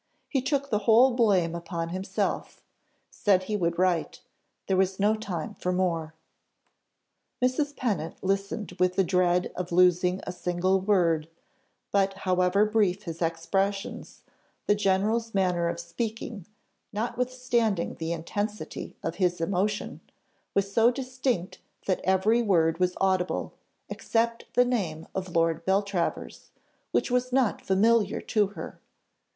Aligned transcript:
He 0.27 0.41
took 0.41 0.71
the 0.71 0.79
whole 0.89 1.11
blame 1.11 1.53
upon 1.53 1.89
himself 1.89 2.63
said 3.11 3.43
he 3.43 3.55
would 3.55 3.77
write 3.77 4.21
there 4.65 4.75
was 4.75 4.99
no 4.99 5.13
time 5.13 5.53
for 5.53 5.71
more. 5.71 6.15
Mrs. 7.39 7.75
Pennant 7.75 8.15
listened 8.23 8.71
with 8.79 8.95
the 8.95 9.03
dread 9.03 9.51
of 9.55 9.71
losing 9.71 10.19
a 10.23 10.31
single 10.31 10.79
word: 10.81 11.27
but 11.91 12.13
however 12.15 12.65
brief 12.65 13.03
his 13.03 13.21
expressions, 13.21 14.23
the 14.65 14.73
general's 14.73 15.35
manner 15.35 15.69
of 15.69 15.79
speaking, 15.79 16.47
notwithstanding 16.91 17.93
the 17.99 18.11
intensity 18.11 18.95
of 19.03 19.17
his 19.17 19.39
emotion, 19.39 20.01
was 20.55 20.73
so 20.73 20.89
distinct 20.89 21.59
that 21.85 22.01
every 22.03 22.41
word 22.41 22.79
was 22.79 22.97
audible, 22.99 23.53
except 23.87 24.51
the 24.55 24.65
name 24.65 25.05
of 25.13 25.35
Lord 25.35 25.63
Beltravers, 25.63 26.49
which 26.89 27.11
was 27.11 27.31
not 27.31 27.61
familiar 27.61 28.19
to 28.19 28.47
her. 28.47 28.79